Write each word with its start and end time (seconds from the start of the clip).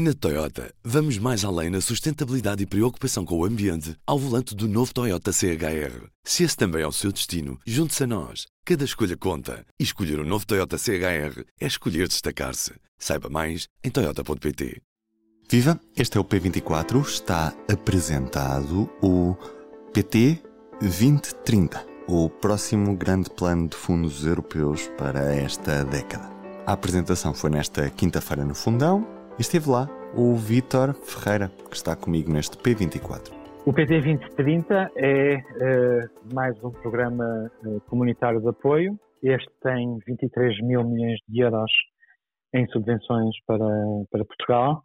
Na 0.00 0.14
Toyota, 0.14 0.72
vamos 0.84 1.18
mais 1.18 1.44
além 1.44 1.70
na 1.70 1.80
sustentabilidade 1.80 2.62
e 2.62 2.66
preocupação 2.66 3.24
com 3.24 3.36
o 3.36 3.44
ambiente 3.44 3.96
ao 4.06 4.16
volante 4.16 4.54
do 4.54 4.68
novo 4.68 4.94
Toyota 4.94 5.32
CHR. 5.32 6.06
Se 6.22 6.44
esse 6.44 6.56
também 6.56 6.82
é 6.82 6.86
o 6.86 6.92
seu 6.92 7.10
destino, 7.10 7.58
junte-se 7.66 8.04
a 8.04 8.06
nós. 8.06 8.46
Cada 8.64 8.84
escolha 8.84 9.16
conta. 9.16 9.66
E 9.76 9.82
escolher 9.82 10.20
o 10.20 10.22
um 10.22 10.24
novo 10.24 10.46
Toyota 10.46 10.78
CHR 10.78 11.42
é 11.60 11.66
escolher 11.66 12.06
destacar-se. 12.06 12.74
Saiba 12.96 13.28
mais 13.28 13.66
em 13.82 13.90
Toyota.pt. 13.90 14.80
Viva! 15.50 15.80
Este 15.96 16.16
é 16.16 16.20
o 16.20 16.24
P24. 16.24 17.04
Está 17.04 17.52
apresentado 17.68 18.88
o 19.02 19.34
PT 19.92 20.40
2030, 20.80 21.84
o 22.06 22.30
próximo 22.30 22.96
grande 22.96 23.30
plano 23.30 23.66
de 23.66 23.76
fundos 23.76 24.24
europeus 24.24 24.88
para 24.96 25.34
esta 25.34 25.84
década. 25.84 26.30
A 26.64 26.74
apresentação 26.74 27.34
foi 27.34 27.50
nesta 27.50 27.90
quinta-feira 27.90 28.44
no 28.44 28.54
Fundão 28.54 29.17
esteve 29.38 29.70
lá 29.70 29.88
o 30.16 30.34
Vítor 30.34 30.94
Ferreira, 30.94 31.48
que 31.70 31.76
está 31.76 31.94
comigo 31.94 32.32
neste 32.32 32.56
P24. 32.56 33.32
O 33.64 33.72
PT 33.72 34.00
2030 34.00 34.92
é 34.96 35.36
uh, 35.36 36.34
mais 36.34 36.56
um 36.64 36.70
programa 36.70 37.50
uh, 37.64 37.80
comunitário 37.82 38.40
de 38.40 38.48
apoio. 38.48 38.98
Este 39.22 39.50
tem 39.62 39.98
23 40.06 40.60
mil 40.62 40.82
milhões 40.84 41.18
de 41.28 41.40
euros 41.40 41.70
em 42.54 42.66
subvenções 42.68 43.34
para, 43.46 43.66
para 44.10 44.24
Portugal 44.24 44.82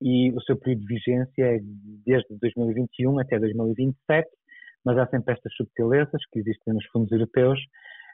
e 0.00 0.30
o 0.32 0.40
seu 0.42 0.56
período 0.56 0.86
de 0.86 0.94
vigência 0.94 1.42
é 1.42 1.58
desde 2.06 2.28
2021 2.40 3.18
até 3.18 3.38
2027, 3.38 4.28
mas 4.84 4.96
há 4.98 5.06
sempre 5.08 5.34
estas 5.34 5.52
subtilezas 5.54 6.22
que 6.30 6.38
existem 6.38 6.74
nos 6.74 6.86
fundos 6.86 7.10
europeus. 7.10 7.58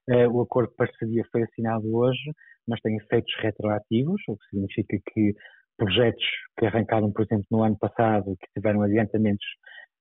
Uh, 0.09 0.31
o 0.31 0.41
acordo 0.41 0.71
de 0.71 0.77
parceria 0.77 1.25
foi 1.31 1.43
assinado 1.43 1.95
hoje, 1.95 2.33
mas 2.67 2.81
tem 2.81 2.97
efeitos 2.97 3.33
retroativos, 3.41 4.23
o 4.29 4.37
que 4.37 4.47
significa 4.51 4.97
que 5.13 5.35
projetos 5.77 6.25
que 6.59 6.67
arrancaram, 6.67 7.13
por 7.13 7.23
exemplo, 7.23 7.47
no 7.51 7.63
ano 7.63 7.79
passado, 7.79 8.37
que 8.41 8.47
tiveram 8.55 8.83
adiantamentos 8.83 9.47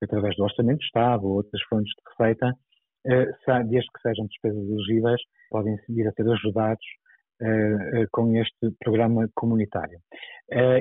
através 0.02 0.36
do 0.36 0.44
Orçamento 0.44 0.80
de 0.80 0.86
Estado 0.86 1.25
ou 1.25 1.36
outras 1.38 1.61
fontes 1.70 1.92
de 1.92 2.03
receita, 2.11 2.53
eh, 3.06 3.25
desde 3.66 3.89
que 3.92 4.02
sejam 4.02 4.25
despesas 4.28 4.64
elegíveis, 4.70 5.22
podem 5.50 5.75
vir 5.89 6.08
a 6.08 6.11
ser 6.14 6.30
ajudados 6.30 6.86
eh, 7.42 8.02
eh, 8.02 8.06
com 8.11 8.36
este 8.36 8.72
programa 8.80 9.28
comunitário. 9.36 10.00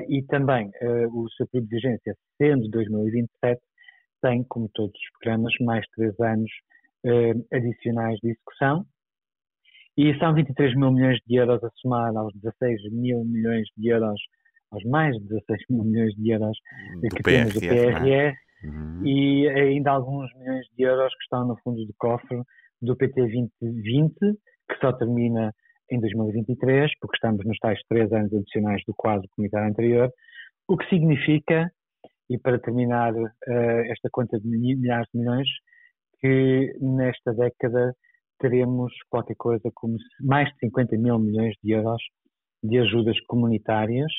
E 0.07 0.21
também 0.23 0.69
o 1.11 1.27
seu 1.31 1.47
período 1.47 1.69
de 1.69 1.75
vigência, 1.75 2.15
sendo 2.37 2.69
2027, 2.69 3.59
tem, 4.21 4.43
como 4.43 4.69
todos 4.73 4.93
os 4.93 5.19
programas, 5.19 5.53
mais 5.61 5.85
três 5.95 6.13
anos 6.19 6.51
adicionais 7.51 8.19
de 8.19 8.31
execução. 8.31 8.85
E 9.97 10.15
são 10.19 10.33
23 10.33 10.75
mil 10.75 10.91
milhões 10.91 11.17
de 11.25 11.35
euros 11.35 11.63
a 11.63 11.69
somar 11.81 12.15
aos 12.15 12.33
16 12.35 12.91
mil 12.91 13.23
milhões 13.23 13.67
de 13.77 13.87
euros 13.89 14.19
aos 14.73 14.83
mais 14.85 15.15
de 15.15 15.27
16 15.27 15.61
mil 15.69 15.83
milhões 15.83 16.13
de 16.15 16.31
euros 16.31 16.57
do 17.01 17.09
que 17.09 17.23
temos 17.23 17.53
do 17.53 17.59
PRR 17.59 18.09
é? 18.09 18.33
uhum. 18.63 19.05
e 19.05 19.47
ainda 19.49 19.91
alguns 19.91 20.33
milhões 20.35 20.65
de 20.75 20.83
euros 20.83 21.13
que 21.13 21.23
estão 21.23 21.47
no 21.47 21.55
fundo 21.63 21.85
de 21.85 21.93
cofre 21.97 22.41
do 22.81 22.95
PT 22.95 23.21
2020, 23.21 24.13
que 24.19 24.77
só 24.81 24.91
termina 24.93 25.53
em 25.91 25.99
2023, 25.99 26.91
porque 26.99 27.15
estamos 27.15 27.45
nos 27.45 27.57
tais 27.59 27.79
três 27.87 28.11
anos 28.11 28.33
adicionais 28.33 28.81
do 28.87 28.93
quadro 28.95 29.27
comunitário 29.35 29.69
anterior, 29.69 30.11
o 30.67 30.77
que 30.77 30.89
significa, 30.89 31.71
e 32.29 32.37
para 32.37 32.59
terminar 32.59 33.13
uh, 33.13 33.91
esta 33.91 34.09
conta 34.11 34.39
de 34.39 34.47
milhares 34.47 35.07
de 35.13 35.19
milhões, 35.19 35.47
que 36.19 36.73
nesta 36.81 37.33
década 37.33 37.93
teremos 38.39 38.91
qualquer 39.09 39.35
coisa 39.35 39.69
como 39.73 39.95
mais 40.21 40.49
de 40.53 40.59
50 40.59 40.97
mil 40.97 41.19
milhões 41.19 41.53
de 41.63 41.71
euros 41.71 42.01
de 42.63 42.79
ajudas 42.79 43.19
comunitárias 43.27 44.11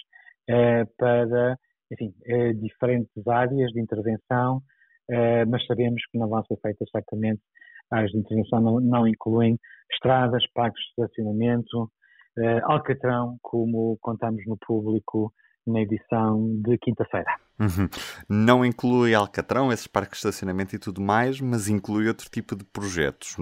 para 0.96 1.56
enfim, 1.90 2.14
eh, 2.26 2.52
diferentes 2.54 3.26
áreas 3.26 3.70
de 3.72 3.80
intervenção, 3.80 4.62
eh, 5.10 5.44
mas 5.44 5.64
sabemos 5.66 6.02
que 6.10 6.18
não 6.18 6.28
vão 6.28 6.44
ser 6.44 6.56
feitas 6.60 6.88
certamente 6.90 7.40
áreas 7.90 8.10
de 8.10 8.18
intervenção 8.18 8.60
não, 8.60 8.80
não 8.80 9.06
incluem 9.06 9.58
estradas, 9.92 10.44
parques 10.54 10.82
de 10.82 11.04
estacionamento, 11.04 11.90
Alcatrão, 12.64 13.38
como 13.40 13.96
contamos 14.00 14.42
no 14.46 14.56
público 14.56 15.32
na 15.66 15.80
edição 15.80 16.60
de 16.62 16.76
quinta-feira. 16.78 17.30
Uhum. 17.58 17.88
Não 18.28 18.64
inclui 18.64 19.14
Alcatrão, 19.14 19.72
esses 19.72 19.86
parques 19.86 20.20
de 20.20 20.26
estacionamento 20.26 20.74
e 20.74 20.78
tudo 20.78 21.00
mais, 21.00 21.40
mas 21.40 21.68
inclui 21.68 22.08
outro 22.08 22.28
tipo 22.28 22.56
de 22.56 22.64
projetos. 22.64 23.36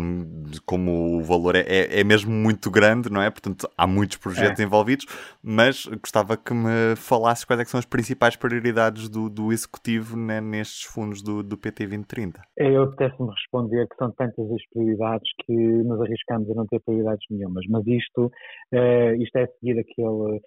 Como 0.66 1.16
o 1.16 1.22
valor 1.22 1.56
é, 1.56 1.60
é, 1.60 2.00
é 2.00 2.04
mesmo 2.04 2.30
muito 2.30 2.70
grande, 2.70 3.10
não 3.10 3.22
é? 3.22 3.30
Portanto, 3.30 3.68
há 3.76 3.86
muitos 3.86 4.18
projetos 4.18 4.60
é. 4.60 4.64
envolvidos, 4.64 5.06
mas 5.42 5.86
gostava 5.86 6.36
que 6.36 6.52
me 6.52 6.94
falasse 6.96 7.46
quais 7.46 7.60
é 7.60 7.64
são 7.64 7.78
as 7.78 7.86
principais 7.86 8.36
prioridades 8.36 9.08
do, 9.08 9.30
do 9.30 9.50
Executivo 9.50 10.16
né, 10.16 10.40
nestes 10.40 10.82
fundos 10.82 11.22
do, 11.22 11.42
do 11.42 11.56
PT 11.56 11.86
2030. 11.86 12.42
É, 12.58 12.68
eu 12.68 12.82
apetece-me 12.82 13.30
responder 13.30 13.88
que 13.88 13.96
são 13.96 14.10
tantas 14.10 14.50
as 14.50 14.68
prioridades 14.70 15.30
que 15.46 15.54
nos 15.54 16.00
arriscamos 16.02 16.50
a 16.50 16.54
não 16.54 16.66
ter 16.66 16.80
prioridades 16.80 17.24
nenhumas, 17.30 17.64
mas 17.70 17.86
isto, 17.86 18.26
uh, 18.26 19.22
isto 19.22 19.36
é 19.36 19.46
seguir 19.46 19.78
aquele 19.78 20.40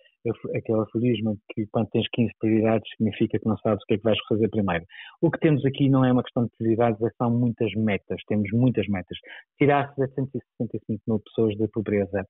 aquele 0.56 0.82
aforismo 0.82 1.38
que 1.54 1.66
quando 1.68 1.90
tens 1.90 2.08
15 2.12 2.32
prioridades 2.40 2.90
significa 2.98 3.40
que 3.40 3.48
não 3.48 3.58
sabes 3.58 3.84
o 3.84 3.86
que 3.88 3.96
é 3.96 3.98
que 3.98 4.04
vais 4.04 4.20
fazer 4.28 4.50
primeiro. 4.50 4.86
O 5.22 5.30
que 5.32 5.40
temos 5.40 5.66
aqui 5.66 5.90
não 5.90 6.04
é 6.04 6.12
uma 6.12 6.24
questão 6.24 6.46
de 6.46 6.52
prioridades, 6.58 7.02
é 7.02 7.10
são 7.18 7.32
muitas 7.32 7.72
metas, 7.74 8.22
temos 8.28 8.50
muitas 8.52 8.88
metas. 8.88 9.18
Tirar 9.58 9.94
765 9.96 11.02
mil 11.08 11.20
pessoas 11.20 11.58
da 11.58 11.68
pobreza, 11.68 12.26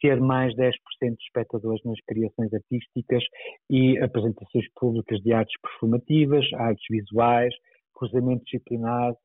ter 0.00 0.20
mais 0.20 0.54
10% 0.54 0.70
de 1.00 1.24
espectadores 1.24 1.82
nas 1.84 1.98
criações 2.06 2.52
artísticas 2.52 3.24
e 3.70 3.98
apresentações 3.98 4.66
públicas 4.74 5.20
de 5.20 5.32
artes 5.32 5.54
performativas, 5.62 6.44
artes 6.54 6.84
visuais, 6.90 7.54
cruzamento 7.94 8.44
disciplinar 8.44 9.12
uh, 9.12 9.16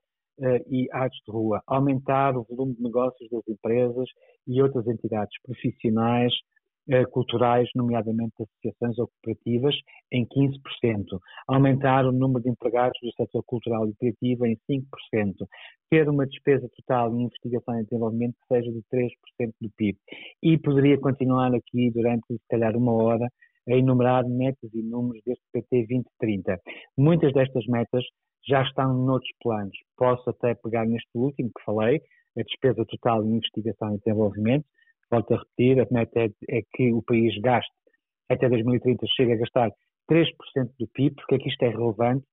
e 0.70 0.88
artes 0.92 1.20
de 1.26 1.32
rua, 1.32 1.62
aumentar 1.68 2.38
o 2.38 2.44
volume 2.44 2.76
de 2.76 2.84
negócios 2.84 3.30
das 3.30 3.46
empresas 3.48 4.08
e 4.48 4.62
outras 4.62 4.88
entidades 4.88 5.36
profissionais 5.44 6.34
eh, 6.34 6.59
culturais, 7.12 7.70
nomeadamente 7.76 8.34
associações 8.42 8.98
ou 8.98 9.08
cooperativas, 9.08 9.76
em 10.12 10.26
15%, 10.26 11.20
aumentar 11.48 12.06
o 12.06 12.12
número 12.12 12.44
de 12.44 12.50
empregados 12.50 13.00
do 13.02 13.12
setor 13.14 13.44
cultural 13.44 13.88
e 13.88 13.96
criativo 13.96 14.46
em 14.46 14.58
5%, 14.70 14.84
ter 15.90 16.10
uma 16.10 16.26
despesa 16.26 16.70
total 16.76 17.16
em 17.16 17.24
investigação 17.24 17.80
e 17.80 17.84
desenvolvimento 17.84 18.36
que 18.42 18.56
seja 18.56 18.72
de 18.72 18.82
3% 18.92 19.54
do 19.62 19.70
PIB. 19.78 19.98
E 20.42 20.58
poderia 20.58 21.00
continuar 21.00 21.54
aqui 21.54 21.92
durante, 21.92 22.26
se 22.28 22.48
calhar, 22.50 22.76
uma 22.76 22.94
hora 22.94 23.28
a 23.68 23.74
enumerar 23.74 24.28
metas 24.28 24.74
e 24.74 24.82
números 24.82 25.22
deste 25.26 25.44
PT 25.54 25.86
2030. 25.88 26.60
Muitas 26.98 27.34
destas 27.34 27.66
metas 27.68 28.04
já 28.48 28.64
estão 28.64 28.94
noutros 28.94 29.32
planos. 29.42 29.78
Posso 29.96 30.30
até 30.30 30.56
pegar 30.56 30.86
neste 30.86 31.10
último 31.14 31.50
que 31.50 31.64
falei, 31.64 32.02
a 32.38 32.42
despesa 32.42 32.86
total 32.86 33.24
em 33.24 33.36
investigação 33.36 33.94
e 33.94 34.00
desenvolvimento, 34.00 34.66
volto 35.12 35.34
a 35.34 35.38
repetir, 35.38 35.80
a 35.80 35.88
meta 35.92 36.20
é, 36.20 36.30
é 36.50 36.62
que 36.74 36.94
o 36.94 37.02
país 37.02 37.40
gaste 37.42 37.72
até 38.30 38.48
2030, 38.48 39.06
chegue 39.16 39.34
a 39.34 39.38
gastar 39.38 39.72
3% 40.10 40.26
do 40.80 40.88
PIB, 40.94 41.16
porque 41.16 41.36
é 41.36 41.38
que 41.40 41.50
isto 41.50 41.64
é 41.64 41.70
relevante? 41.70 42.26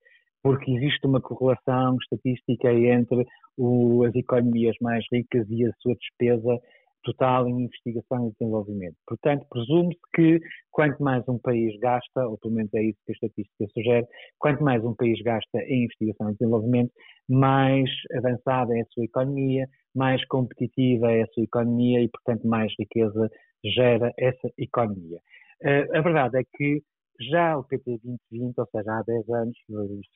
Porque 0.43 0.71
existe 0.71 1.07
uma 1.07 1.21
correlação 1.21 1.97
estatística 2.03 2.71
entre 2.73 3.27
o, 3.57 4.05
as 4.05 4.15
economias 4.15 4.77
mais 4.81 5.05
ricas 5.11 5.47
e 5.49 5.65
a 5.65 5.73
sua 5.81 5.95
despesa 5.95 6.61
total 7.03 7.49
em 7.49 7.65
investigação 7.65 8.29
e 8.29 8.33
desenvolvimento. 8.33 8.97
Portanto, 9.07 9.47
presume-se 9.49 10.01
que 10.15 10.41
quanto 10.71 11.03
mais 11.03 11.27
um 11.29 11.39
país 11.39 11.79
gasta, 11.79 12.27
ou 12.27 12.37
pelo 12.39 12.55
menos 12.55 12.73
é 12.75 12.83
isso 12.83 12.99
que 13.07 13.13
a 13.13 13.15
estatística 13.15 13.67
sugere, 13.73 14.07
quanto 14.39 14.63
mais 14.63 14.85
um 14.85 14.95
país 14.95 15.21
gasta 15.23 15.59
em 15.63 15.85
investigação 15.85 16.31
e 16.31 16.37
desenvolvimento, 16.37 16.93
mais 17.29 17.89
avançada 18.17 18.77
é 18.77 18.81
a 18.81 18.87
sua 18.87 19.05
economia, 19.05 19.69
mais 19.97 20.25
competitiva 20.27 21.11
é 21.11 21.23
a 21.23 21.27
sua 21.29 21.45
economia 21.45 22.03
e, 22.03 22.09
portanto, 22.09 22.47
mais 22.47 22.73
riqueza 22.79 23.31
gera 23.65 24.13
essa 24.19 24.49
economia. 24.59 25.19
Uh, 25.63 25.97
a 25.97 26.01
verdade 26.03 26.39
é 26.39 26.45
que 26.57 26.83
já 27.21 27.57
o 27.57 27.65
PT 27.65 27.99
2020, 28.31 28.59
ou 28.59 28.67
seja, 28.67 28.93
há 28.93 29.03
10 29.03 29.29
anos, 29.31 29.57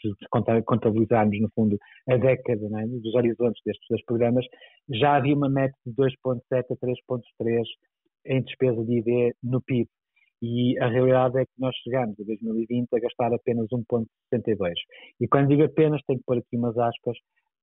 se 0.00 0.10
contabilizarmos 0.64 1.40
no 1.40 1.50
fundo 1.54 1.78
a 2.08 2.16
década 2.16 2.68
né, 2.68 2.86
dos 2.86 3.14
horizontes 3.14 3.62
destes 3.64 3.86
dois 3.88 4.04
programas, 4.04 4.44
já 4.90 5.16
havia 5.16 5.34
uma 5.34 5.48
meta 5.48 5.74
de 5.86 5.94
2,7 5.94 6.40
a 6.52 6.62
3,3 6.62 7.62
em 8.26 8.42
despesa 8.42 8.84
de 8.84 8.98
ID 8.98 9.34
no 9.42 9.62
PIB. 9.62 9.88
E 10.42 10.78
a 10.78 10.88
realidade 10.88 11.38
é 11.38 11.44
que 11.44 11.52
nós 11.58 11.74
chegamos 11.76 12.18
em 12.18 12.24
2020 12.24 12.88
a 12.94 13.00
gastar 13.00 13.32
apenas 13.32 13.66
1,62. 13.68 14.72
E 15.20 15.28
quando 15.28 15.48
digo 15.48 15.64
apenas, 15.64 16.00
tenho 16.06 16.18
que 16.18 16.24
pôr 16.24 16.38
aqui 16.38 16.56
umas 16.56 16.76
aspas, 16.78 17.16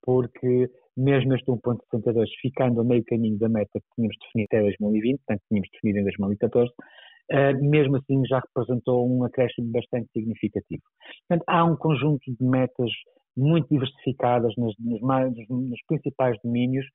porque 0.08 0.70
mesmo 0.96 1.34
este 1.34 1.44
1,62 1.50 2.24
ficando 2.40 2.80
a 2.80 2.84
meio 2.84 3.04
caminho 3.04 3.38
da 3.38 3.46
meta 3.46 3.78
que 3.78 3.94
tínhamos 3.94 4.16
definido 4.22 4.48
até 4.50 4.62
2020, 4.62 5.18
portanto 5.18 5.42
tínhamos 5.50 5.68
definido 5.70 5.98
em 5.98 6.02
2014, 6.04 6.70
uh, 6.70 7.68
mesmo 7.68 7.96
assim 7.96 8.22
já 8.26 8.40
representou 8.40 9.06
um 9.06 9.22
acréscimo 9.24 9.70
bastante 9.70 10.08
significativo. 10.14 10.82
Portanto, 11.28 11.44
há 11.46 11.62
um 11.62 11.76
conjunto 11.76 12.24
de 12.24 12.42
metas 12.42 12.90
muito 13.36 13.68
diversificadas 13.68 14.54
nos, 14.56 14.74
mais, 15.02 15.30
nos 15.50 15.80
principais 15.86 16.38
domínios 16.42 16.86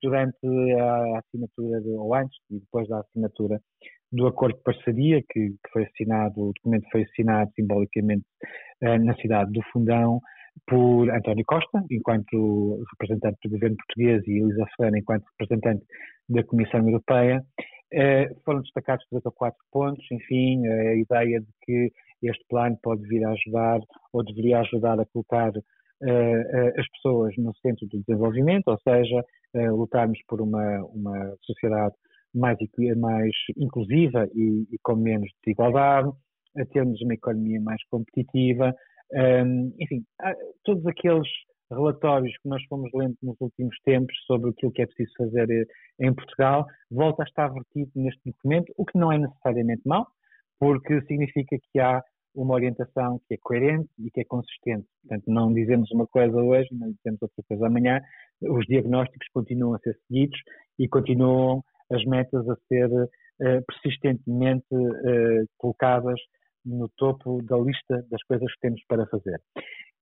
durante 0.00 0.38
a 0.80 1.18
assinatura, 1.18 1.80
de, 1.80 1.90
ou 1.90 2.14
antes 2.14 2.38
e 2.52 2.60
depois 2.60 2.86
da 2.86 3.00
assinatura 3.00 3.60
do 4.12 4.28
acordo 4.28 4.56
de 4.56 4.62
parceria 4.62 5.20
que, 5.28 5.48
que 5.50 5.72
foi 5.72 5.86
assinado, 5.86 6.40
o 6.40 6.52
documento 6.52 6.88
foi 6.92 7.02
assinado 7.02 7.50
simbolicamente 7.56 8.22
uh, 8.84 9.04
na 9.04 9.16
cidade 9.16 9.50
do 9.50 9.60
Fundão 9.72 10.20
por 10.66 11.10
António 11.10 11.44
Costa, 11.46 11.84
enquanto 11.90 12.82
representante 12.92 13.38
do 13.44 13.50
governo 13.50 13.76
português, 13.76 14.22
e 14.26 14.38
Elisa 14.38 14.66
Ferreira, 14.76 14.98
enquanto 14.98 15.24
representante 15.38 15.84
da 16.28 16.44
Comissão 16.44 16.80
Europeia. 16.80 17.44
Uh, 17.92 18.40
foram 18.44 18.60
destacados 18.62 19.04
três 19.08 19.24
ou 19.24 19.32
quatro 19.32 19.58
pontos, 19.72 20.04
enfim, 20.12 20.64
a 20.66 20.94
ideia 20.94 21.40
de 21.40 21.48
que 21.62 21.92
este 22.22 22.44
plano 22.48 22.78
pode 22.82 23.02
vir 23.08 23.24
a 23.24 23.32
ajudar 23.32 23.80
ou 24.12 24.24
deveria 24.24 24.60
ajudar 24.60 25.00
a 25.00 25.06
colocar 25.06 25.50
uh, 25.50 26.78
as 26.78 26.88
pessoas 26.90 27.34
no 27.36 27.52
centro 27.56 27.88
do 27.88 28.00
desenvolvimento, 28.06 28.68
ou 28.68 28.78
seja, 28.78 29.24
lutarmos 29.52 30.20
por 30.28 30.40
uma, 30.40 30.84
uma 30.94 31.34
sociedade 31.42 31.96
mais, 32.34 32.58
mais 32.96 33.34
inclusiva 33.56 34.28
e, 34.34 34.66
e, 34.70 34.78
com 34.82 34.96
menos 34.96 35.28
desigualdade, 35.44 36.10
a 36.56 36.64
termos 36.66 37.00
uma 37.02 37.14
economia 37.14 37.60
mais 37.60 37.82
competitiva, 37.88 38.74
um, 39.14 39.74
enfim, 39.78 40.04
todos 40.64 40.86
aqueles 40.86 41.28
relatórios 41.70 42.36
que 42.38 42.48
nós 42.48 42.62
fomos 42.64 42.90
lendo 42.92 43.16
nos 43.22 43.36
últimos 43.40 43.76
tempos 43.84 44.14
sobre 44.26 44.50
aquilo 44.50 44.72
que 44.72 44.82
é 44.82 44.86
preciso 44.86 45.12
fazer 45.16 45.68
em 46.00 46.12
Portugal, 46.12 46.66
volta 46.90 47.22
a 47.22 47.26
estar 47.26 47.48
vertido 47.48 47.90
neste 47.94 48.20
documento, 48.24 48.72
o 48.76 48.84
que 48.84 48.98
não 48.98 49.12
é 49.12 49.18
necessariamente 49.18 49.82
mau, 49.86 50.06
porque 50.58 51.00
significa 51.02 51.56
que 51.72 51.78
há 51.78 52.02
uma 52.34 52.54
orientação 52.54 53.20
que 53.26 53.34
é 53.34 53.38
coerente 53.40 53.88
e 53.98 54.10
que 54.10 54.20
é 54.20 54.24
consistente. 54.24 54.86
Portanto, 55.02 55.24
não 55.26 55.52
dizemos 55.52 55.90
uma 55.90 56.06
coisa 56.06 56.36
hoje, 56.36 56.68
não 56.72 56.92
dizemos 56.92 57.22
outra 57.22 57.44
coisa 57.48 57.66
amanhã, 57.66 58.00
os 58.42 58.64
diagnósticos 58.66 59.26
continuam 59.32 59.74
a 59.74 59.78
ser 59.78 59.96
seguidos 60.06 60.38
e 60.78 60.88
continuam 60.88 61.62
as 61.90 62.04
metas 62.04 62.48
a 62.48 62.56
ser 62.68 62.88
uh, 62.92 63.64
persistentemente 63.66 64.66
uh, 64.72 65.46
colocadas 65.58 66.20
no 66.64 66.88
topo 66.96 67.42
da 67.42 67.56
lista 67.58 68.04
das 68.10 68.22
coisas 68.24 68.52
que 68.54 68.60
temos 68.60 68.82
para 68.86 69.06
fazer. 69.06 69.40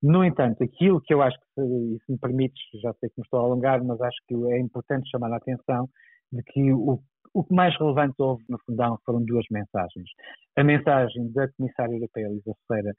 No 0.03 0.25
entanto, 0.25 0.63
aquilo 0.63 1.01
que 1.01 1.13
eu 1.13 1.23
acho 1.23 1.37
que, 1.39 1.61
e 1.61 1.99
se 2.05 2.13
me 2.13 2.19
permites, 2.19 2.63
já 2.81 2.93
sei 2.95 3.09
que 3.09 3.19
me 3.19 3.25
estou 3.25 3.41
a 3.41 3.43
alongar, 3.43 3.83
mas 3.83 4.01
acho 4.01 4.19
que 4.27 4.35
é 4.53 4.59
importante 4.59 5.11
chamar 5.11 5.33
a 5.33 5.37
atenção 5.37 5.89
de 6.33 6.43
que 6.43 6.73
o 6.73 7.01
o 7.33 7.45
que 7.45 7.55
mais 7.55 7.77
relevante 7.79 8.15
houve 8.19 8.45
no 8.49 8.59
Fundão 8.65 8.99
foram 9.05 9.25
duas 9.25 9.45
mensagens. 9.51 10.09
A 10.57 10.65
mensagem 10.65 11.31
da 11.33 11.49
Comissária 11.53 11.95
Europeia, 11.95 12.27
Elisa 12.27 12.53
Ferreira, 12.67 12.95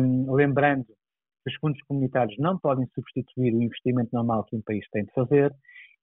um, 0.00 0.32
lembrando 0.34 0.84
que 0.84 1.50
os 1.50 1.54
fundos 1.56 1.80
comunitários 1.82 2.36
não 2.38 2.58
podem 2.58 2.86
substituir 2.94 3.54
o 3.54 3.62
investimento 3.62 4.10
normal 4.12 4.44
que 4.44 4.56
um 4.56 4.62
país 4.62 4.84
tem 4.92 5.04
de 5.04 5.12
fazer, 5.12 5.52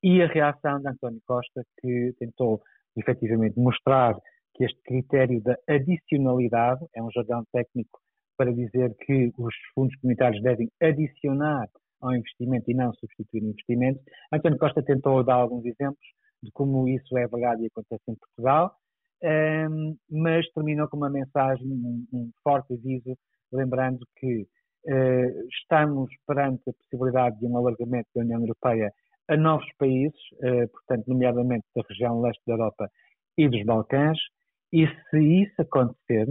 e 0.01 0.21
a 0.21 0.27
reação 0.27 0.81
de 0.81 0.89
António 0.89 1.21
Costa, 1.25 1.63
que 1.79 2.13
tentou 2.19 2.62
efetivamente 2.97 3.57
mostrar 3.57 4.15
que 4.53 4.65
este 4.65 4.79
critério 4.83 5.41
da 5.41 5.57
adicionalidade 5.67 6.85
é 6.95 7.01
um 7.01 7.11
jargão 7.11 7.44
técnico 7.51 8.00
para 8.38 8.53
dizer 8.53 8.95
que 9.05 9.31
os 9.38 9.55
fundos 9.73 9.95
comunitários 10.00 10.41
devem 10.41 10.69
adicionar 10.81 11.67
ao 12.01 12.13
investimento 12.13 12.69
e 12.69 12.73
não 12.73 12.94
substituir 12.94 13.41
o 13.44 13.50
investimento. 13.50 14.00
António 14.31 14.57
Costa 14.57 14.83
tentou 14.83 15.23
dar 15.23 15.35
alguns 15.35 15.65
exemplos, 15.65 16.05
de 16.41 16.51
como 16.51 16.88
isso 16.88 17.17
é 17.17 17.27
verdade 17.27 17.63
e 17.63 17.67
acontece 17.67 18.03
em 18.09 18.15
Portugal, 18.15 18.75
ehm, 19.21 19.95
mas 20.09 20.45
terminou 20.51 20.88
com 20.89 20.97
uma 20.97 21.09
mensagem, 21.09 21.65
um, 21.65 22.29
forte 22.44 22.73
aviso, 22.73 23.17
lembrando 23.51 24.05
que 24.17 24.41
uh, 24.41 25.47
estamos 25.47 26.09
perante 26.27 26.69
a 26.69 26.73
possibilidade 26.73 27.39
de 27.39 27.45
um 27.45 27.55
alargamento 27.55 28.09
da 28.13 28.21
União 28.21 28.41
Europeia 28.41 28.91
a 29.29 29.38
novos 29.38 29.67
países, 29.77 30.19
uh, 30.33 30.67
portanto, 30.69 31.07
nomeadamente 31.07 31.65
da 31.75 31.83
região 31.88 32.19
leste 32.19 32.41
da 32.45 32.53
Europa 32.53 32.89
e 33.38 33.47
dos 33.47 33.63
Balcãs, 33.63 34.17
e 34.74 34.88
se 34.88 35.20
isso 35.44 35.62
acontecer, 35.62 36.25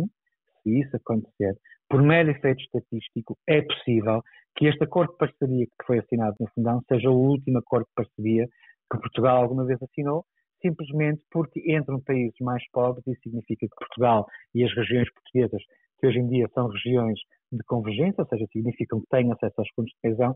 se 0.62 0.80
isso 0.80 0.96
acontecer, 0.96 1.56
por 1.88 2.02
mero 2.02 2.30
efeito 2.30 2.60
estatístico, 2.60 3.38
é 3.46 3.62
possível 3.62 4.20
que 4.56 4.66
este 4.66 4.82
acordo 4.82 5.12
de 5.12 5.18
parceria 5.18 5.66
que 5.66 5.86
foi 5.86 6.00
assinado 6.00 6.36
no 6.40 6.48
Fundão 6.48 6.82
seja 6.88 7.08
o 7.08 7.16
último 7.16 7.58
acordo 7.58 7.86
de 7.86 7.94
parceria 7.94 8.48
que 8.90 8.98
Portugal 8.98 9.42
alguma 9.42 9.64
vez 9.64 9.80
assinou, 9.80 10.24
simplesmente 10.60 11.22
porque 11.30 11.60
entram 11.72 12.00
países 12.00 12.34
mais 12.40 12.62
pobres 12.72 13.06
e 13.06 13.14
significa 13.22 13.66
que 13.66 13.76
Portugal 13.76 14.26
e 14.54 14.64
as 14.64 14.74
regiões 14.74 15.08
portuguesas, 15.12 15.62
que 16.00 16.06
hoje 16.08 16.18
em 16.18 16.28
dia 16.28 16.48
são 16.52 16.66
regiões 16.66 17.18
de 17.52 17.62
convergência, 17.64 18.22
ou 18.22 18.26
seja, 18.26 18.46
significam 18.52 19.00
que 19.00 19.06
têm 19.08 19.30
acesso 19.32 19.54
aos 19.58 19.68
fundos 19.76 19.92
de 19.92 20.00
coesão, 20.00 20.34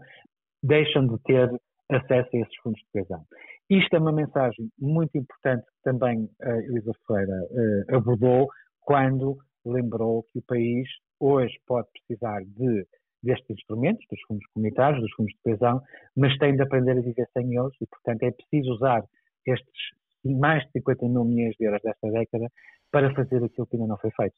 deixam 0.62 1.06
de 1.06 1.18
ter 1.24 1.50
acesso 1.90 2.28
a 2.34 2.38
esses 2.38 2.56
fundos 2.62 2.80
de 2.80 2.86
coesão. 2.92 3.24
Isto 3.68 3.96
é 3.96 3.98
uma 3.98 4.12
mensagem 4.12 4.70
muito 4.78 5.16
importante 5.18 5.64
que 5.64 5.82
também 5.82 6.28
a 6.40 6.56
Elisa 6.58 6.92
Ferreira 7.06 7.34
uh, 7.50 7.96
abordou 7.96 8.48
quando 8.82 9.36
lembrou 9.64 10.24
que 10.32 10.38
o 10.38 10.42
país 10.42 10.88
hoje 11.18 11.54
pode 11.66 11.88
precisar 11.90 12.40
de 12.44 12.86
destes 13.22 13.50
instrumentos, 13.50 14.06
dos 14.08 14.20
fundos 14.28 14.46
comunitários, 14.54 15.02
dos 15.02 15.12
fundos 15.14 15.34
de 15.34 15.40
coesão, 15.42 15.82
mas 16.16 16.36
tem 16.38 16.54
de 16.54 16.62
aprender 16.62 16.92
a 16.92 17.00
viver 17.00 17.26
sem 17.32 17.56
eles 17.56 17.72
e, 17.80 17.86
portanto, 17.86 18.22
é 18.22 18.30
preciso 18.30 18.72
usar 18.72 19.02
estes 19.44 19.96
mais 20.24 20.64
de 20.66 20.72
50 20.72 21.08
mil 21.08 21.24
milhões 21.24 21.56
de 21.58 21.64
euros 21.64 21.82
desta 21.82 22.10
década 22.10 22.46
para 22.90 23.12
fazer 23.14 23.42
aquilo 23.42 23.66
que 23.66 23.76
ainda 23.76 23.88
não 23.88 23.98
foi 23.98 24.10
feito. 24.12 24.34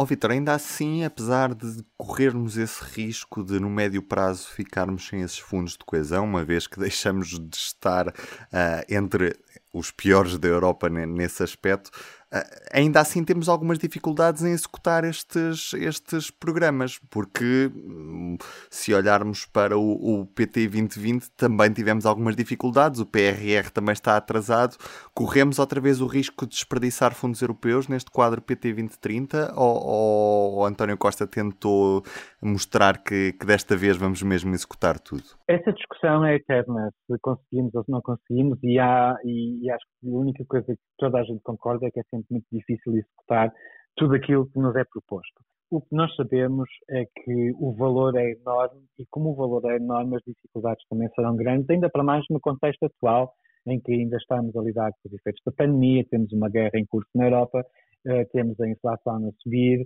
Ó 0.00 0.02
oh, 0.02 0.06
Vitor, 0.06 0.30
ainda 0.30 0.54
assim, 0.54 1.04
apesar 1.04 1.54
de 1.54 1.84
corrermos 1.98 2.56
esse 2.56 2.82
risco 2.82 3.44
de 3.44 3.60
no 3.60 3.68
médio 3.68 4.02
prazo 4.02 4.48
ficarmos 4.48 5.06
sem 5.06 5.20
esses 5.20 5.38
fundos 5.38 5.72
de 5.72 5.84
coesão, 5.84 6.24
uma 6.24 6.42
vez 6.42 6.66
que 6.66 6.80
deixamos 6.80 7.38
de 7.38 7.54
estar 7.54 8.08
uh, 8.08 8.14
entre 8.88 9.36
os 9.70 9.90
piores 9.90 10.38
da 10.38 10.48
Europa 10.48 10.88
nesse 10.88 11.42
aspecto, 11.42 11.90
ainda 12.72 13.00
assim 13.00 13.24
temos 13.24 13.48
algumas 13.48 13.78
dificuldades 13.78 14.42
em 14.42 14.52
executar 14.52 15.04
estes, 15.04 15.72
estes 15.74 16.30
programas, 16.30 16.98
porque 17.10 17.70
hum, 17.74 18.36
se 18.70 18.94
olharmos 18.94 19.44
para 19.46 19.76
o, 19.76 20.20
o, 20.20 20.26
PT 20.26 20.68
2020 20.68 21.30
também 21.36 21.72
tivemos 21.72 22.06
algumas 22.06 22.36
dificuldades, 22.36 23.00
o 23.00 23.06
PRR 23.06 23.70
também 23.72 23.92
está 23.92 24.16
atrasado, 24.16 24.76
corremos 25.12 25.58
outra 25.58 25.80
vez 25.80 26.00
o 26.00 26.06
risco 26.06 26.46
de 26.46 26.52
desperdiçar 26.52 27.14
fundos 27.14 27.42
europeus 27.42 27.88
neste 27.88 28.10
quadro 28.10 28.40
PT 28.40 28.74
2030 28.74 29.52
ou, 29.56 29.84
ou, 29.84 30.52
ou 30.54 30.66
António 30.66 30.96
Costa 30.96 31.26
tentou 31.26 32.04
mostrar 32.40 32.98
que, 32.98 33.32
que 33.32 33.44
desta 33.44 33.76
vez 33.76 33.96
vamos 33.96 34.22
mesmo 34.22 34.54
executar 34.54 35.00
tudo? 35.00 35.24
Essa 35.50 35.72
discussão 35.72 36.24
é 36.24 36.36
eterna, 36.36 36.92
se 37.08 37.18
conseguimos 37.18 37.74
ou 37.74 37.82
se 37.82 37.90
não 37.90 38.00
conseguimos, 38.00 38.56
e, 38.62 38.78
há, 38.78 39.16
e, 39.24 39.64
e 39.64 39.70
acho 39.72 39.84
que 40.00 40.08
a 40.08 40.16
única 40.16 40.44
coisa 40.44 40.64
que 40.68 40.80
toda 40.96 41.18
a 41.18 41.24
gente 41.24 41.42
concorda 41.42 41.88
é 41.88 41.90
que 41.90 41.98
é 41.98 42.04
sempre 42.04 42.26
muito 42.30 42.46
difícil 42.52 42.96
executar 42.96 43.52
tudo 43.96 44.14
aquilo 44.14 44.48
que 44.48 44.60
nos 44.60 44.76
é 44.76 44.84
proposto. 44.84 45.42
O 45.68 45.80
que 45.80 45.92
nós 45.92 46.14
sabemos 46.14 46.68
é 46.88 47.04
que 47.04 47.52
o 47.58 47.72
valor 47.72 48.16
é 48.16 48.30
enorme 48.30 48.80
e, 48.96 49.04
como 49.10 49.30
o 49.30 49.34
valor 49.34 49.68
é 49.72 49.74
enorme, 49.74 50.18
as 50.18 50.22
dificuldades 50.22 50.86
também 50.88 51.08
serão 51.16 51.34
grandes, 51.34 51.68
ainda 51.68 51.90
para 51.90 52.04
mais 52.04 52.24
no 52.30 52.38
contexto 52.38 52.84
atual, 52.84 53.32
em 53.66 53.80
que 53.80 53.92
ainda 53.92 54.18
estamos 54.18 54.54
a 54.54 54.62
lidar 54.62 54.92
com 54.92 55.08
os 55.08 55.12
efeitos 55.14 55.42
da 55.44 55.50
pandemia, 55.50 56.06
temos 56.08 56.32
uma 56.32 56.48
guerra 56.48 56.78
em 56.78 56.86
curso 56.86 57.10
na 57.12 57.24
Europa, 57.24 57.66
eh, 58.06 58.24
temos 58.26 58.58
a 58.60 58.68
inflação 58.68 59.16
a 59.16 59.32
subir, 59.42 59.84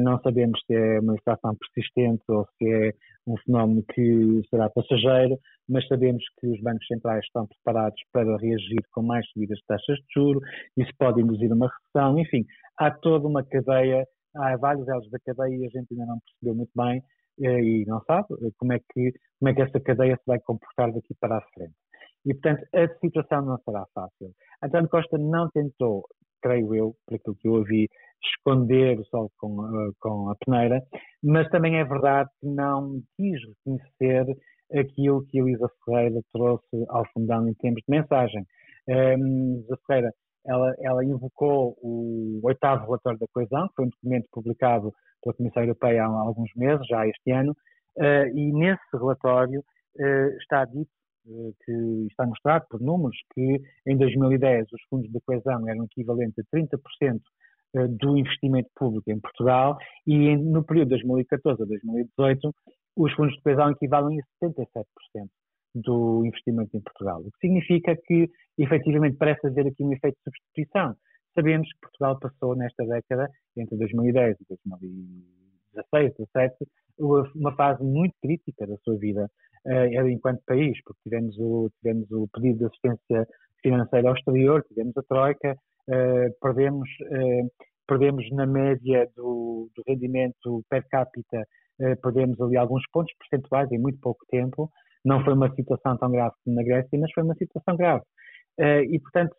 não 0.00 0.20
sabemos 0.20 0.60
se 0.66 0.74
é 0.74 1.00
uma 1.00 1.14
inflação 1.14 1.56
persistente 1.56 2.22
ou 2.28 2.46
se 2.58 2.68
é 2.68 2.92
um 3.26 3.36
fenómeno 3.38 3.82
que 3.94 4.42
será 4.50 4.68
passageiro, 4.70 5.38
mas 5.68 5.86
sabemos 5.86 6.22
que 6.38 6.48
os 6.48 6.60
bancos 6.60 6.86
centrais 6.86 7.24
estão 7.24 7.46
preparados 7.46 8.00
para 8.12 8.36
reagir 8.36 8.80
com 8.92 9.02
mais 9.02 9.26
subidas 9.30 9.58
de 9.58 9.64
taxas 9.66 9.96
de 9.98 10.04
juros, 10.14 10.42
isso 10.76 10.90
pode 10.98 11.20
induzir 11.20 11.52
uma 11.52 11.68
recessão, 11.68 12.18
enfim, 12.18 12.44
há 12.78 12.90
toda 12.90 13.26
uma 13.28 13.44
cadeia, 13.44 14.06
há 14.36 14.56
vários 14.56 14.86
elos 14.88 15.08
da 15.10 15.18
cadeia 15.24 15.56
e 15.56 15.66
a 15.66 15.68
gente 15.68 15.92
ainda 15.92 16.06
não 16.06 16.18
percebeu 16.20 16.54
muito 16.54 16.72
bem 16.74 17.02
eh, 17.40 17.62
e 17.62 17.84
não 17.86 18.02
sabe 18.04 18.26
como 18.58 18.72
é 18.72 18.78
que, 18.78 19.12
como 19.38 19.48
é 19.50 19.54
que 19.54 19.62
essa 19.62 19.80
cadeia 19.80 20.16
se 20.16 20.22
vai 20.26 20.40
comportar 20.40 20.92
daqui 20.92 21.14
para 21.20 21.38
a 21.38 21.42
frente. 21.54 21.74
E, 22.24 22.34
portanto, 22.34 22.64
a 22.74 22.88
situação 23.00 23.42
não 23.42 23.58
será 23.64 23.84
fácil. 23.94 24.32
António 24.62 24.88
Costa 24.88 25.18
não 25.18 25.48
tentou, 25.50 26.04
creio 26.40 26.74
eu, 26.74 26.94
por 27.06 27.16
aquilo 27.16 27.36
que 27.36 27.48
eu 27.48 27.54
ouvi, 27.54 27.88
esconder 28.24 28.98
o 28.98 29.04
sol 29.06 29.30
com, 29.38 29.56
com 30.00 30.30
a 30.30 30.36
peneira, 30.36 30.82
mas 31.22 31.48
também 31.50 31.76
é 31.76 31.84
verdade 31.84 32.28
que 32.40 32.46
não 32.46 33.00
quis 33.16 33.40
reconhecer 33.46 34.26
aquilo 34.74 35.24
que 35.26 35.38
Elisa 35.38 35.68
Ferreira 35.84 36.20
trouxe 36.32 36.84
ao 36.88 37.04
fundão 37.12 37.48
em 37.48 37.54
termos 37.54 37.82
de 37.86 37.90
mensagem. 37.96 38.44
Elisa 38.88 39.78
Ferreira, 39.86 40.12
ela, 40.46 40.74
ela, 40.80 41.04
invocou 41.04 41.76
o 41.82 42.40
oitavo 42.42 42.86
relatório 42.86 43.18
da 43.18 43.26
coesão, 43.32 43.68
que 43.68 43.74
foi 43.76 43.84
um 43.86 43.90
documento 43.90 44.28
publicado 44.32 44.92
pela 45.22 45.36
Comissão 45.36 45.62
Europeia 45.62 46.04
há 46.04 46.06
alguns 46.06 46.50
meses, 46.56 46.86
já 46.88 47.06
este 47.06 47.30
ano, 47.30 47.52
uh, 47.98 48.36
e 48.36 48.52
nesse 48.52 48.82
relatório 48.92 49.60
uh, 49.60 50.36
está 50.40 50.64
dito 50.64 50.90
que 51.64 52.06
está 52.10 52.26
mostrado 52.26 52.66
por 52.68 52.80
números 52.80 53.16
que 53.32 53.60
em 53.86 53.96
2010 53.96 54.66
os 54.72 54.82
fundos 54.90 55.10
de 55.10 55.20
coesão 55.20 55.68
eram 55.68 55.84
equivalentes 55.84 56.36
a 56.38 56.56
30% 56.56 56.74
eh, 56.92 57.18
do 57.74 58.18
investimento 58.18 58.68
público 58.76 59.10
em 59.10 59.18
Portugal 59.18 59.78
e 60.06 60.36
no 60.36 60.64
período 60.64 60.88
de 60.88 61.02
2014 61.02 61.62
a 61.62 61.66
2018 61.66 62.54
os 62.96 63.12
fundos 63.14 63.34
de 63.34 63.42
coesão 63.42 63.70
equivalem 63.70 64.20
a 64.20 64.46
77% 64.46 64.84
do 65.74 66.24
investimento 66.26 66.76
em 66.76 66.80
Portugal. 66.80 67.20
O 67.20 67.30
que 67.32 67.38
significa 67.40 67.96
que, 67.96 68.28
efetivamente, 68.58 69.16
parece 69.16 69.46
haver 69.46 69.66
aqui 69.66 69.82
um 69.82 69.92
efeito 69.92 70.16
de 70.16 70.24
substituição. 70.24 70.94
sabemos 71.34 71.66
que 71.72 71.80
Portugal 71.80 72.18
passou 72.20 72.54
nesta 72.54 72.84
década, 72.84 73.30
entre 73.56 73.76
2010 73.78 74.36
e 74.38 74.44
2016, 74.50 76.12
2017, 76.18 76.66
uma 77.36 77.54
fase 77.56 77.82
muito 77.82 78.14
crítica 78.20 78.66
da 78.66 78.76
sua 78.84 78.98
vida 78.98 79.30
uh, 79.64 80.08
enquanto 80.08 80.42
país, 80.46 80.78
porque 80.84 81.00
tivemos 81.04 81.34
o, 81.38 81.70
tivemos 81.80 82.10
o 82.10 82.28
pedido 82.28 82.58
de 82.58 82.64
assistência 82.66 83.26
financeira 83.62 84.08
ao 84.08 84.14
exterior, 84.14 84.62
tivemos 84.68 84.94
a 84.98 85.02
Troika, 85.02 85.56
perdemos, 86.40 86.88
uh, 87.02 87.50
perdemos 87.86 88.28
na 88.32 88.46
média 88.46 89.08
do, 89.16 89.70
do 89.74 89.82
rendimento 89.86 90.64
per 90.68 90.86
capita, 90.88 91.46
perdemos 92.00 92.40
ali 92.40 92.56
alguns 92.56 92.84
pontos 92.92 93.12
percentuais 93.18 93.70
em 93.72 93.78
muito 93.78 93.98
pouco 93.98 94.24
tempo. 94.30 94.70
Não 95.04 95.24
foi 95.24 95.34
uma 95.34 95.52
situação 95.54 95.96
tão 95.96 96.12
grave 96.12 96.34
como 96.44 96.54
na 96.54 96.62
Grécia, 96.62 96.98
mas 96.98 97.10
foi 97.12 97.24
uma 97.24 97.34
situação 97.34 97.76
grave. 97.76 98.04
e, 98.88 99.00
portanto, 99.00 99.34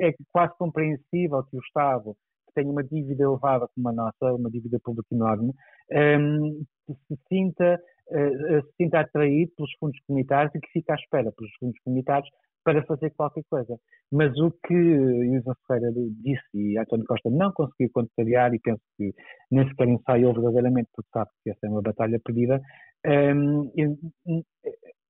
é 0.00 0.12
quase 0.32 0.52
compreensível 0.58 1.44
que 1.44 1.56
o 1.56 1.60
Estado 1.60 2.16
que 2.48 2.54
tem 2.54 2.66
uma 2.68 2.82
dívida 2.82 3.22
elevada 3.22 3.68
como 3.74 3.88
a 3.88 3.92
nossa, 3.92 4.34
uma 4.34 4.50
dívida 4.50 4.78
pública 4.82 5.14
enorme, 5.14 5.52
um, 5.92 6.64
se 6.88 7.18
sinta, 7.28 7.80
se 8.08 8.76
sinta 8.76 9.00
atraído 9.00 9.52
pelos 9.56 9.70
fundos 9.78 10.00
comunitários 10.06 10.52
e 10.54 10.60
que 10.60 10.72
fica 10.72 10.94
à 10.94 10.96
espera 10.96 11.30
pelos 11.30 11.52
fundos 11.60 11.78
comunitários 11.84 12.28
para 12.64 12.84
fazer 12.84 13.10
qualquer 13.10 13.44
coisa. 13.48 13.78
Mas 14.12 14.36
o 14.38 14.50
que 14.66 14.74
Ilza 14.74 15.54
Ferreira 15.66 15.92
disse 16.22 16.48
e 16.54 16.78
António 16.78 17.06
Costa 17.06 17.30
não 17.30 17.52
conseguiu 17.52 17.90
contrariar, 17.92 18.52
e 18.54 18.58
penso 18.58 18.82
que 18.96 19.12
nem 19.50 19.68
sequer 19.68 19.88
ensaiou 19.88 20.34
verdadeiramente, 20.34 20.88
porque 20.94 21.10
sabe 21.12 21.30
que 21.42 21.50
essa 21.50 21.66
é 21.66 21.68
uma 21.68 21.82
batalha 21.82 22.20
perdida, 22.24 22.60
um, 23.06 23.70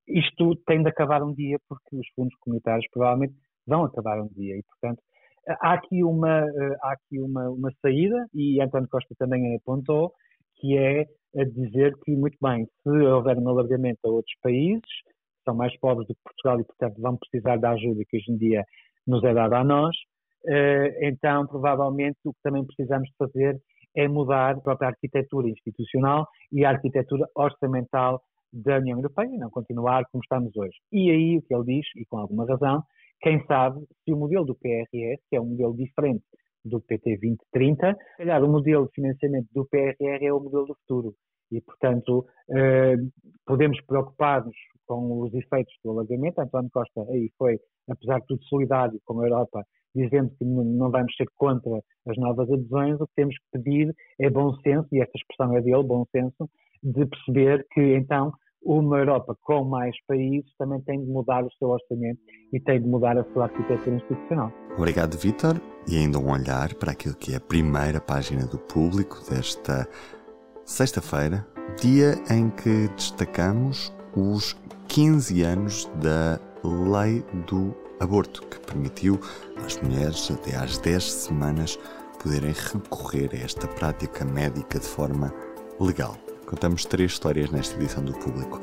isto 0.06 0.56
tem 0.66 0.82
de 0.82 0.88
acabar 0.88 1.22
um 1.22 1.32
dia, 1.34 1.58
porque 1.68 1.96
os 1.96 2.06
fundos 2.14 2.34
comunitários 2.40 2.86
provavelmente 2.92 3.34
vão 3.66 3.84
acabar 3.84 4.20
um 4.20 4.28
dia, 4.28 4.56
e 4.56 4.62
portanto 4.62 5.02
há 5.48 5.72
aqui 5.74 6.04
uma, 6.04 6.44
há 6.82 6.92
aqui 6.92 7.20
uma, 7.20 7.48
uma 7.50 7.72
saída, 7.80 8.26
e 8.34 8.60
António 8.60 8.88
Costa 8.88 9.14
também 9.18 9.56
apontou, 9.56 10.12
que 10.56 10.76
é 10.76 11.06
a 11.36 11.44
dizer 11.44 11.96
que, 12.04 12.10
muito 12.12 12.36
bem, 12.42 12.66
se 12.82 12.88
houver 12.88 13.38
um 13.38 13.48
alargamento 13.48 14.00
a 14.04 14.10
outros 14.10 14.34
países, 14.42 14.82
são 15.44 15.54
mais 15.54 15.76
pobres 15.78 16.06
do 16.06 16.14
que 16.14 16.20
Portugal 16.22 16.60
e, 16.60 16.64
portanto, 16.64 17.00
vão 17.00 17.16
precisar 17.16 17.56
da 17.56 17.70
ajuda 17.70 18.02
que 18.08 18.16
hoje 18.16 18.32
em 18.32 18.36
dia 18.36 18.64
nos 19.06 19.22
é 19.24 19.34
dada 19.34 19.58
a 19.58 19.64
nós, 19.64 19.96
eh, 20.46 21.08
então, 21.08 21.46
provavelmente, 21.46 22.18
o 22.24 22.32
que 22.32 22.40
também 22.42 22.64
precisamos 22.64 23.08
de 23.08 23.14
fazer 23.18 23.60
é 23.96 24.08
mudar 24.08 24.56
a 24.56 24.60
própria 24.60 24.88
arquitetura 24.88 25.48
institucional 25.48 26.26
e 26.52 26.64
a 26.64 26.70
arquitetura 26.70 27.26
orçamental 27.34 28.22
da 28.52 28.78
União 28.78 28.98
Europeia 28.98 29.28
e 29.28 29.38
não 29.38 29.50
continuar 29.50 30.04
como 30.10 30.22
estamos 30.22 30.56
hoje. 30.56 30.76
E 30.92 31.10
aí 31.10 31.38
o 31.38 31.42
que 31.42 31.54
ele 31.54 31.64
diz, 31.64 31.86
e 31.96 32.04
com 32.06 32.18
alguma 32.18 32.46
razão, 32.46 32.82
quem 33.20 33.44
sabe 33.46 33.80
se 34.04 34.12
o 34.12 34.16
modelo 34.16 34.44
do 34.44 34.54
PRS, 34.54 35.20
que 35.28 35.36
é 35.36 35.40
um 35.40 35.46
modelo 35.46 35.76
diferente 35.76 36.24
do 36.64 36.80
PT 36.80 37.18
2030, 37.18 37.92
se 37.92 38.16
calhar 38.18 38.42
o 38.42 38.48
modelo 38.48 38.86
de 38.86 38.92
financiamento 38.94 39.48
do 39.52 39.66
PRR 39.66 40.24
é 40.24 40.32
o 40.32 40.40
modelo 40.40 40.66
do 40.66 40.74
futuro. 40.74 41.14
E, 41.50 41.60
portanto, 41.60 42.24
eh, 42.50 42.96
podemos 43.44 43.80
preocupar-nos 43.82 44.54
com 44.90 45.22
os 45.22 45.32
efeitos 45.32 45.72
do 45.84 45.92
alagamento. 45.92 46.40
António 46.40 46.68
Costa 46.72 47.02
aí 47.10 47.30
foi, 47.38 47.60
apesar 47.88 48.18
de 48.18 48.26
tudo, 48.26 48.42
solidário 48.46 49.00
com 49.04 49.20
a 49.20 49.24
Europa, 49.24 49.64
dizendo 49.94 50.30
que 50.36 50.44
não 50.44 50.90
vamos 50.90 51.14
ser 51.16 51.26
contra 51.36 51.80
as 52.08 52.16
novas 52.16 52.50
adesões. 52.50 53.00
O 53.00 53.06
que 53.06 53.14
temos 53.14 53.36
que 53.36 53.60
pedir 53.60 53.94
é 54.20 54.28
bom 54.28 54.52
senso, 54.62 54.88
e 54.90 55.00
esta 55.00 55.16
expressão 55.16 55.56
é 55.56 55.62
dele, 55.62 55.84
bom 55.84 56.04
senso, 56.10 56.50
de 56.82 57.06
perceber 57.06 57.64
que, 57.72 57.94
então, 57.94 58.32
uma 58.62 58.98
Europa 58.98 59.36
com 59.42 59.64
mais 59.64 59.94
países 60.06 60.50
também 60.58 60.80
tem 60.80 61.00
de 61.00 61.06
mudar 61.06 61.44
o 61.44 61.52
seu 61.52 61.68
orçamento 61.68 62.18
e 62.52 62.58
tem 62.58 62.82
de 62.82 62.88
mudar 62.88 63.16
a 63.16 63.24
sua 63.32 63.44
arquitetura 63.44 63.94
institucional. 63.94 64.52
Obrigado, 64.76 65.16
Vítor. 65.16 65.60
E 65.88 65.96
ainda 65.96 66.18
um 66.18 66.32
olhar 66.32 66.74
para 66.74 66.90
aquilo 66.92 67.14
que 67.14 67.32
é 67.32 67.36
a 67.36 67.40
primeira 67.40 68.00
página 68.00 68.44
do 68.44 68.58
público 68.58 69.18
desta 69.30 69.88
sexta-feira, 70.64 71.46
dia 71.80 72.14
em 72.30 72.50
que 72.50 72.88
destacamos 72.94 73.94
os 74.16 74.54
15 74.90 75.42
anos 75.44 75.88
da 76.02 76.40
Lei 76.64 77.24
do 77.46 77.72
Aborto, 78.00 78.42
que 78.48 78.58
permitiu 78.58 79.20
às 79.64 79.80
mulheres 79.80 80.28
até 80.32 80.56
às 80.56 80.78
10 80.78 81.12
semanas 81.12 81.78
poderem 82.20 82.52
recorrer 82.52 83.30
a 83.32 83.44
esta 83.44 83.68
prática 83.68 84.24
médica 84.24 84.80
de 84.80 84.86
forma 84.86 85.32
legal. 85.78 86.18
Contamos 86.44 86.84
três 86.84 87.12
histórias 87.12 87.52
nesta 87.52 87.76
edição 87.76 88.04
do 88.04 88.12
Público, 88.14 88.60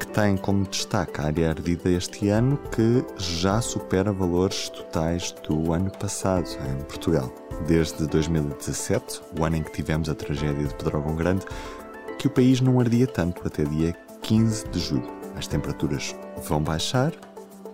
que 0.00 0.08
tem 0.08 0.36
como 0.36 0.66
destaque 0.66 1.20
a 1.20 1.26
área 1.26 1.50
ardida 1.50 1.88
este 1.88 2.30
ano, 2.30 2.58
que 2.74 3.04
já 3.16 3.60
supera 3.60 4.12
valores 4.12 4.70
totais 4.70 5.32
do 5.48 5.72
ano 5.72 5.92
passado 6.00 6.48
em 6.68 6.82
Portugal. 6.82 7.32
Desde 7.68 8.08
2017, 8.08 9.20
o 9.38 9.44
ano 9.44 9.58
em 9.58 9.62
que 9.62 9.70
tivemos 9.70 10.08
a 10.08 10.16
tragédia 10.16 10.66
de 10.66 10.74
Pedrógão 10.74 11.14
Grande, 11.14 11.46
que 12.18 12.26
o 12.26 12.30
país 12.30 12.60
não 12.60 12.80
ardia 12.80 13.06
tanto 13.06 13.46
até 13.46 13.62
dia 13.62 13.94
15 14.20 14.68
de 14.70 14.80
julho. 14.80 15.19
As 15.40 15.46
temperaturas 15.46 16.14
vão 16.46 16.62
baixar, 16.62 17.14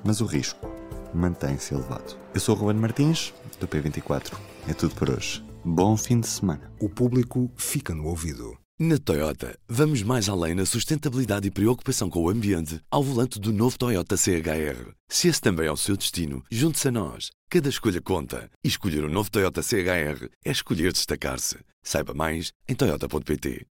mas 0.04 0.20
o 0.20 0.24
risco 0.24 0.70
mantém-se 1.12 1.74
elevado. 1.74 2.16
Eu 2.32 2.38
sou 2.38 2.54
o 2.54 2.58
Ruben 2.60 2.76
Martins, 2.76 3.34
do 3.58 3.66
P24. 3.66 4.34
É 4.68 4.72
tudo 4.72 4.94
por 4.94 5.10
hoje. 5.10 5.44
Bom 5.64 5.96
fim 5.96 6.20
de 6.20 6.28
semana. 6.28 6.70
O 6.78 6.88
público 6.88 7.50
fica 7.56 7.92
no 7.92 8.06
ouvido. 8.06 8.56
Na 8.78 8.98
Toyota, 8.98 9.58
vamos 9.68 10.04
mais 10.04 10.28
além 10.28 10.54
na 10.54 10.64
sustentabilidade 10.64 11.48
e 11.48 11.50
preocupação 11.50 12.08
com 12.08 12.22
o 12.22 12.30
ambiente 12.30 12.80
ao 12.88 13.02
volante 13.02 13.40
do 13.40 13.52
novo 13.52 13.76
Toyota 13.76 14.16
CHR. 14.16 14.92
Se 15.08 15.26
esse 15.26 15.40
também 15.40 15.66
é 15.66 15.72
o 15.72 15.76
seu 15.76 15.96
destino, 15.96 16.44
junte-se 16.48 16.86
a 16.86 16.92
nós. 16.92 17.32
Cada 17.50 17.68
escolha 17.68 18.00
conta. 18.00 18.48
E 18.62 18.68
escolher 18.68 19.02
o 19.02 19.08
um 19.08 19.12
novo 19.12 19.28
Toyota 19.28 19.60
CHR 19.60 20.28
é 20.44 20.52
escolher 20.52 20.92
destacar-se. 20.92 21.56
Saiba 21.82 22.14
mais 22.14 22.52
em 22.68 22.74
Toyota.pt. 22.74 23.64